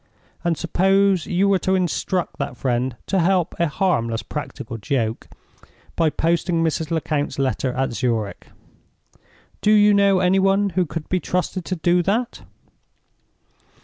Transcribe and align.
And 0.43 0.57
suppose 0.57 1.27
you 1.27 1.47
were 1.47 1.59
to 1.59 1.75
instruct 1.75 2.39
that 2.39 2.57
friend 2.57 2.95
to 3.05 3.19
help 3.19 3.53
a 3.59 3.67
harmless 3.67 4.23
practical 4.23 4.79
joke 4.79 5.27
by 5.95 6.09
posting 6.09 6.63
Mrs. 6.63 6.89
Lecount's 6.89 7.37
letter 7.37 7.71
at 7.73 7.93
Zurich? 7.93 8.47
Do 9.61 9.69
you 9.71 9.93
know 9.93 10.17
any 10.17 10.39
one 10.39 10.71
who 10.71 10.87
could 10.87 11.07
be 11.07 11.19
trusted 11.19 11.65
to 11.65 11.75
do 11.75 12.01
that?" 12.01 12.41